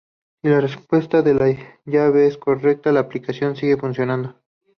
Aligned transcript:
Si 0.41 0.49
la 0.49 0.59
respuesta 0.61 1.21
de 1.21 1.35
la 1.35 1.55
llave 1.85 2.25
es 2.25 2.35
correcta 2.35 2.91
la 2.91 3.01
aplicación 3.01 3.55
sigue 3.55 3.77
funcionando. 3.77 4.33